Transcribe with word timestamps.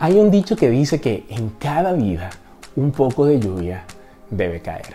Hay 0.00 0.16
un 0.20 0.30
dicho 0.30 0.54
que 0.54 0.70
dice 0.70 1.00
que 1.00 1.26
en 1.28 1.48
cada 1.58 1.92
vida 1.92 2.30
un 2.76 2.92
poco 2.92 3.26
de 3.26 3.40
lluvia 3.40 3.82
debe 4.30 4.60
caer. 4.60 4.94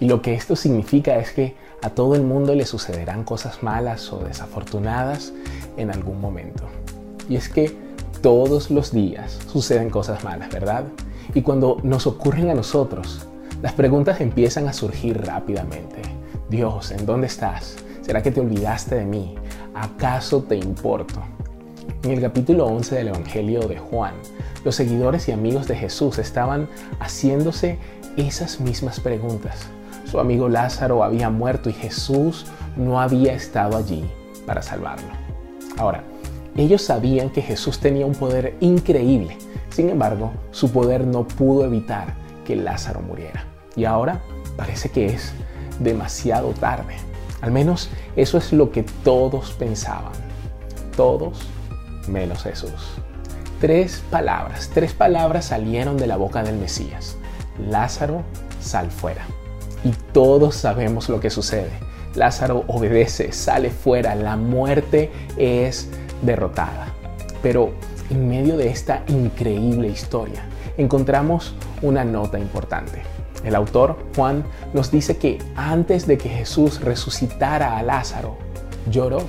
Y 0.00 0.06
lo 0.06 0.20
que 0.20 0.34
esto 0.34 0.54
significa 0.54 1.16
es 1.16 1.30
que 1.32 1.56
a 1.82 1.88
todo 1.88 2.14
el 2.14 2.24
mundo 2.24 2.54
le 2.54 2.66
sucederán 2.66 3.24
cosas 3.24 3.62
malas 3.62 4.12
o 4.12 4.18
desafortunadas 4.18 5.32
en 5.78 5.90
algún 5.90 6.20
momento. 6.20 6.64
Y 7.26 7.36
es 7.36 7.48
que 7.48 7.74
todos 8.20 8.70
los 8.70 8.92
días 8.92 9.38
suceden 9.50 9.88
cosas 9.88 10.22
malas, 10.24 10.50
¿verdad? 10.50 10.84
Y 11.32 11.40
cuando 11.40 11.78
nos 11.82 12.06
ocurren 12.06 12.50
a 12.50 12.54
nosotros, 12.54 13.26
las 13.62 13.72
preguntas 13.72 14.20
empiezan 14.20 14.68
a 14.68 14.74
surgir 14.74 15.24
rápidamente. 15.24 16.02
Dios, 16.50 16.90
¿en 16.90 17.06
dónde 17.06 17.28
estás? 17.28 17.76
¿Será 18.02 18.22
que 18.22 18.30
te 18.30 18.40
olvidaste 18.40 18.96
de 18.96 19.06
mí? 19.06 19.36
¿Acaso 19.74 20.42
te 20.42 20.56
importo? 20.56 21.22
En 22.04 22.10
el 22.10 22.20
capítulo 22.20 22.66
11 22.66 22.94
del 22.96 23.08
Evangelio 23.08 23.60
de 23.66 23.78
Juan, 23.78 24.14
los 24.64 24.74
seguidores 24.74 25.28
y 25.28 25.32
amigos 25.32 25.66
de 25.66 25.76
Jesús 25.76 26.18
estaban 26.18 26.68
haciéndose 26.98 27.78
esas 28.16 28.60
mismas 28.60 29.00
preguntas. 29.00 29.66
Su 30.04 30.20
amigo 30.20 30.48
Lázaro 30.48 31.02
había 31.02 31.30
muerto 31.30 31.70
y 31.70 31.72
Jesús 31.72 32.46
no 32.76 33.00
había 33.00 33.32
estado 33.32 33.76
allí 33.76 34.04
para 34.46 34.62
salvarlo. 34.62 35.08
Ahora, 35.76 36.04
ellos 36.56 36.82
sabían 36.82 37.30
que 37.30 37.42
Jesús 37.42 37.80
tenía 37.80 38.06
un 38.06 38.14
poder 38.14 38.54
increíble. 38.60 39.36
Sin 39.70 39.88
embargo, 39.88 40.32
su 40.50 40.70
poder 40.70 41.06
no 41.06 41.26
pudo 41.26 41.64
evitar 41.64 42.14
que 42.44 42.54
Lázaro 42.54 43.00
muriera. 43.00 43.44
Y 43.76 43.86
ahora 43.86 44.20
parece 44.56 44.90
que 44.90 45.06
es 45.06 45.32
demasiado 45.80 46.50
tarde. 46.50 46.94
Al 47.40 47.50
menos 47.50 47.90
eso 48.14 48.38
es 48.38 48.52
lo 48.52 48.70
que 48.70 48.84
todos 49.02 49.52
pensaban. 49.52 50.12
Todos 50.96 51.48
menos 52.08 52.42
Jesús. 52.42 52.72
Tres 53.60 54.02
palabras, 54.10 54.70
tres 54.74 54.92
palabras 54.92 55.46
salieron 55.46 55.96
de 55.96 56.06
la 56.06 56.16
boca 56.16 56.42
del 56.42 56.56
Mesías. 56.56 57.16
Lázaro, 57.68 58.22
sal 58.60 58.90
fuera. 58.90 59.24
Y 59.84 59.92
todos 60.12 60.54
sabemos 60.56 61.08
lo 61.08 61.20
que 61.20 61.30
sucede. 61.30 61.70
Lázaro 62.14 62.64
obedece, 62.68 63.32
sale 63.32 63.70
fuera, 63.70 64.14
la 64.14 64.36
muerte 64.36 65.10
es 65.36 65.88
derrotada. 66.22 66.88
Pero 67.42 67.72
en 68.10 68.28
medio 68.28 68.56
de 68.56 68.68
esta 68.68 69.02
increíble 69.08 69.88
historia 69.88 70.44
encontramos 70.76 71.54
una 71.82 72.04
nota 72.04 72.38
importante. 72.38 73.02
El 73.44 73.54
autor, 73.54 73.98
Juan, 74.16 74.44
nos 74.72 74.90
dice 74.90 75.18
que 75.18 75.38
antes 75.54 76.06
de 76.06 76.16
que 76.16 76.28
Jesús 76.28 76.80
resucitara 76.80 77.76
a 77.76 77.82
Lázaro, 77.82 78.36
lloró. 78.90 79.22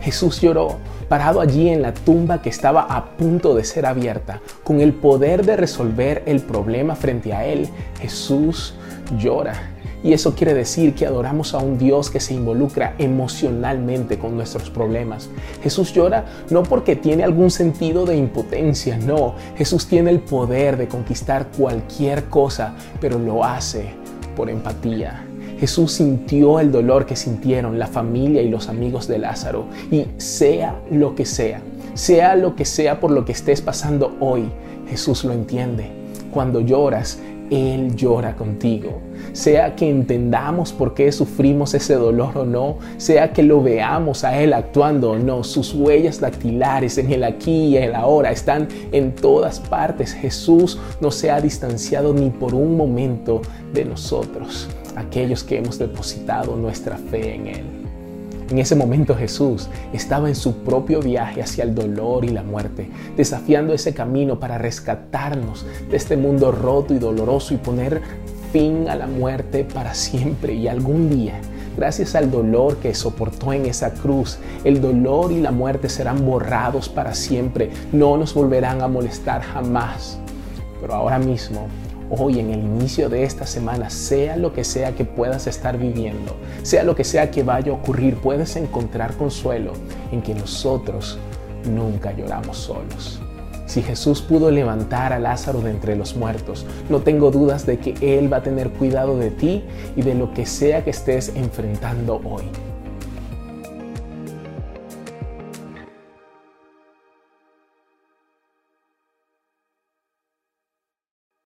Jesús 0.00 0.40
lloró, 0.40 0.76
parado 1.08 1.40
allí 1.40 1.68
en 1.68 1.82
la 1.82 1.92
tumba 1.92 2.40
que 2.42 2.50
estaba 2.50 2.82
a 2.82 3.16
punto 3.16 3.54
de 3.54 3.64
ser 3.64 3.86
abierta. 3.86 4.40
Con 4.64 4.80
el 4.80 4.92
poder 4.92 5.44
de 5.44 5.56
resolver 5.56 6.22
el 6.26 6.40
problema 6.40 6.94
frente 6.94 7.32
a 7.32 7.44
él, 7.44 7.68
Jesús 8.00 8.74
llora. 9.18 9.54
Y 10.02 10.12
eso 10.12 10.34
quiere 10.34 10.54
decir 10.54 10.94
que 10.94 11.06
adoramos 11.06 11.54
a 11.54 11.58
un 11.58 11.76
Dios 11.76 12.08
que 12.08 12.20
se 12.20 12.32
involucra 12.32 12.94
emocionalmente 12.98 14.18
con 14.18 14.36
nuestros 14.36 14.70
problemas. 14.70 15.28
Jesús 15.62 15.92
llora 15.92 16.24
no 16.50 16.62
porque 16.62 16.94
tiene 16.94 17.24
algún 17.24 17.50
sentido 17.50 18.06
de 18.06 18.16
impotencia, 18.16 18.96
no. 18.96 19.34
Jesús 19.56 19.88
tiene 19.88 20.10
el 20.10 20.20
poder 20.20 20.76
de 20.76 20.86
conquistar 20.86 21.48
cualquier 21.56 22.24
cosa, 22.24 22.74
pero 23.00 23.18
lo 23.18 23.44
hace 23.44 23.90
por 24.36 24.48
empatía. 24.48 25.27
Jesús 25.58 25.92
sintió 25.92 26.60
el 26.60 26.70
dolor 26.70 27.06
que 27.06 27.16
sintieron 27.16 27.78
la 27.78 27.86
familia 27.86 28.42
y 28.42 28.48
los 28.48 28.68
amigos 28.68 29.08
de 29.08 29.18
Lázaro. 29.18 29.66
Y 29.90 30.06
sea 30.18 30.80
lo 30.90 31.14
que 31.14 31.24
sea, 31.24 31.60
sea 31.94 32.36
lo 32.36 32.54
que 32.54 32.64
sea 32.64 33.00
por 33.00 33.10
lo 33.10 33.24
que 33.24 33.32
estés 33.32 33.60
pasando 33.60 34.16
hoy, 34.20 34.44
Jesús 34.88 35.24
lo 35.24 35.32
entiende. 35.32 35.90
Cuando 36.30 36.60
lloras, 36.60 37.18
él 37.50 37.96
llora 37.96 38.36
contigo. 38.36 39.00
Sea 39.32 39.74
que 39.74 39.88
entendamos 39.88 40.72
por 40.72 40.94
qué 40.94 41.10
sufrimos 41.12 41.74
ese 41.74 41.94
dolor 41.94 42.36
o 42.38 42.44
no, 42.44 42.78
sea 42.98 43.32
que 43.32 43.42
lo 43.42 43.62
veamos 43.62 44.24
a 44.24 44.40
Él 44.40 44.52
actuando 44.52 45.12
o 45.12 45.18
no, 45.18 45.44
sus 45.44 45.74
huellas 45.74 46.20
dactilares 46.20 46.98
en 46.98 47.10
el 47.12 47.24
aquí 47.24 47.68
y 47.68 47.76
el 47.76 47.94
ahora 47.94 48.30
están 48.30 48.68
en 48.92 49.14
todas 49.14 49.60
partes. 49.60 50.12
Jesús 50.12 50.78
no 51.00 51.10
se 51.10 51.30
ha 51.30 51.40
distanciado 51.40 52.12
ni 52.12 52.30
por 52.30 52.54
un 52.54 52.76
momento 52.76 53.40
de 53.72 53.84
nosotros, 53.84 54.68
aquellos 54.98 55.44
que 55.44 55.58
hemos 55.58 55.78
depositado 55.78 56.56
nuestra 56.56 56.96
fe 56.96 57.34
en 57.34 57.46
Él. 57.46 57.64
En 58.50 58.58
ese 58.58 58.74
momento 58.74 59.14
Jesús 59.14 59.68
estaba 59.92 60.28
en 60.28 60.34
su 60.34 60.58
propio 60.58 61.00
viaje 61.02 61.42
hacia 61.42 61.64
el 61.64 61.74
dolor 61.74 62.24
y 62.24 62.28
la 62.28 62.42
muerte, 62.42 62.88
desafiando 63.14 63.74
ese 63.74 63.92
camino 63.92 64.40
para 64.40 64.56
rescatarnos 64.56 65.66
de 65.90 65.96
este 65.96 66.16
mundo 66.16 66.50
roto 66.50 66.94
y 66.94 66.98
doloroso 66.98 67.52
y 67.52 67.58
poner 67.58 68.00
fin 68.50 68.88
a 68.88 68.96
la 68.96 69.06
muerte 69.06 69.64
para 69.64 69.92
siempre. 69.92 70.54
Y 70.54 70.66
algún 70.66 71.10
día, 71.10 71.34
gracias 71.76 72.14
al 72.14 72.30
dolor 72.30 72.78
que 72.78 72.94
soportó 72.94 73.52
en 73.52 73.66
esa 73.66 73.92
cruz, 73.92 74.38
el 74.64 74.80
dolor 74.80 75.30
y 75.30 75.42
la 75.42 75.50
muerte 75.50 75.90
serán 75.90 76.24
borrados 76.24 76.88
para 76.88 77.14
siempre, 77.14 77.70
no 77.92 78.16
nos 78.16 78.32
volverán 78.32 78.80
a 78.80 78.88
molestar 78.88 79.42
jamás. 79.42 80.18
Pero 80.80 80.94
ahora 80.94 81.18
mismo 81.18 81.66
hoy 82.10 82.40
en 82.40 82.50
el 82.50 82.60
inicio 82.60 83.08
de 83.08 83.24
esta 83.24 83.46
semana, 83.46 83.90
sea 83.90 84.36
lo 84.36 84.52
que 84.52 84.64
sea 84.64 84.92
que 84.92 85.04
puedas 85.04 85.46
estar 85.46 85.78
viviendo, 85.78 86.36
sea 86.62 86.84
lo 86.84 86.94
que 86.94 87.04
sea 87.04 87.30
que 87.30 87.42
vaya 87.42 87.72
a 87.72 87.74
ocurrir, 87.74 88.16
puedes 88.16 88.56
encontrar 88.56 89.14
consuelo 89.16 89.72
en 90.12 90.22
que 90.22 90.34
nosotros 90.34 91.18
nunca 91.64 92.12
lloramos 92.12 92.56
solos. 92.56 93.20
Si 93.66 93.82
Jesús 93.82 94.22
pudo 94.22 94.50
levantar 94.50 95.12
a 95.12 95.18
Lázaro 95.18 95.60
de 95.60 95.70
entre 95.70 95.94
los 95.94 96.16
muertos, 96.16 96.64
no 96.88 97.00
tengo 97.00 97.30
dudas 97.30 97.66
de 97.66 97.78
que 97.78 98.18
Él 98.18 98.32
va 98.32 98.38
a 98.38 98.42
tener 98.42 98.70
cuidado 98.70 99.18
de 99.18 99.30
ti 99.30 99.62
y 99.94 100.00
de 100.00 100.14
lo 100.14 100.32
que 100.32 100.46
sea 100.46 100.84
que 100.84 100.90
estés 100.90 101.32
enfrentando 101.34 102.18
hoy. 102.24 102.44